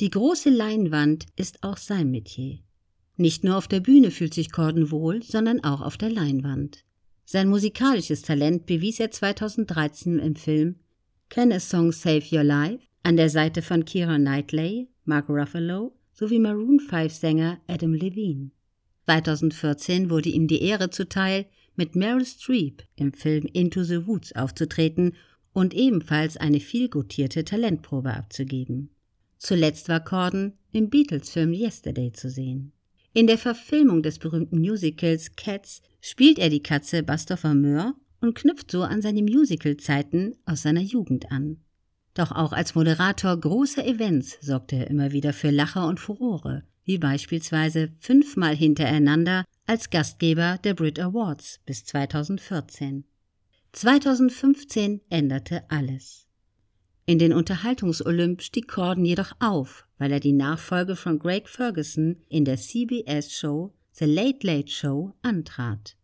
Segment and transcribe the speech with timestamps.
[0.00, 2.60] Die große Leinwand ist auch sein Metier.
[3.16, 6.84] Nicht nur auf der Bühne fühlt sich Corden wohl, sondern auch auf der Leinwand.
[7.24, 10.76] Sein musikalisches Talent bewies er 2013 im Film
[11.30, 16.38] Can a Song Save Your Life an der Seite von Keira Knightley, Mark Ruffalo sowie
[16.38, 18.52] Maroon 5 Sänger Adam Levine.
[19.06, 25.16] 2014 wurde ihm die Ehre zuteil, mit Meryl Streep im Film Into the Woods aufzutreten
[25.52, 28.90] und ebenfalls eine vielgutierte Talentprobe abzugeben.
[29.38, 32.72] Zuletzt war Corden im Beatles-Film Yesterday zu sehen.
[33.14, 38.70] In der Verfilmung des berühmten Musicals Cats spielt er die Katze Bastopher Moore und knüpft
[38.70, 41.58] so an seine Musical-Zeiten aus seiner Jugend an.
[42.14, 46.98] Doch auch als Moderator großer Events sorgte er immer wieder für Lacher und Furore, wie
[46.98, 53.04] beispielsweise fünfmal hintereinander als Gastgeber der Brit Awards bis 2014.
[53.72, 56.27] 2015 änderte alles.
[57.08, 62.44] In den Unterhaltungsolymp stieg Corden jedoch auf, weil er die Nachfolge von Greg Ferguson in
[62.44, 65.96] der CBS-Show The Late Late Show antrat.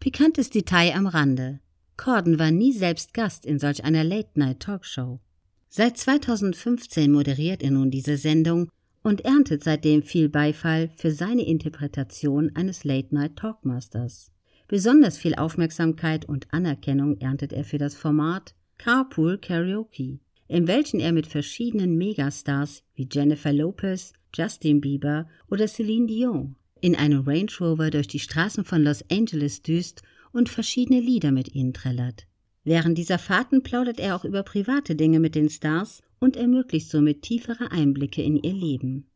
[0.00, 1.60] Pikantes Detail am Rande.
[1.96, 5.20] Corden war nie selbst Gast in solch einer Late-Night-Talkshow.
[5.68, 8.70] Seit 2015 moderiert er nun diese Sendung
[9.04, 14.32] und erntet seitdem viel Beifall für seine Interpretation eines Late-Night-Talkmasters.
[14.66, 20.18] Besonders viel Aufmerksamkeit und Anerkennung erntet er für das Format Carpool Karaoke,
[20.50, 26.96] in welchen er mit verschiedenen Megastars wie Jennifer Lopez, Justin Bieber oder Celine Dion in
[26.96, 31.72] einem Range Rover durch die Straßen von Los Angeles düst und verschiedene Lieder mit ihnen
[31.72, 32.26] trällert.
[32.64, 37.22] Während dieser Fahrten plaudert er auch über private Dinge mit den Stars und ermöglicht somit
[37.22, 39.06] tiefere Einblicke in ihr Leben.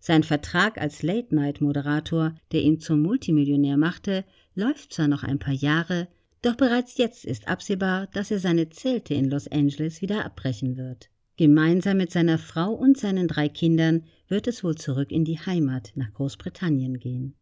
[0.00, 4.24] Sein Vertrag als Late-Night-Moderator, der ihn zum Multimillionär machte,
[4.56, 6.08] läuft zwar noch ein paar Jahre,
[6.42, 11.10] doch bereits jetzt ist absehbar, dass er seine Zelte in Los Angeles wieder abbrechen wird.
[11.36, 15.92] Gemeinsam mit seiner Frau und seinen drei Kindern wird es wohl zurück in die Heimat
[15.94, 17.34] nach Großbritannien gehen.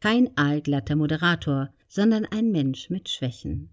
[0.00, 3.70] Kein aalglatter Moderator, sondern ein Mensch mit Schwächen.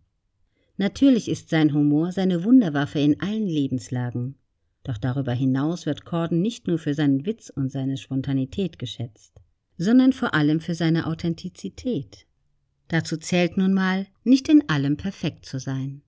[0.78, 4.36] Natürlich ist sein Humor seine Wunderwaffe in allen Lebenslagen.
[4.84, 9.42] Doch darüber hinaus wird Corden nicht nur für seinen Witz und seine Spontanität geschätzt,
[9.78, 12.26] sondern vor allem für seine Authentizität.
[12.94, 16.04] Dazu zählt nun mal, nicht in allem perfekt zu sein.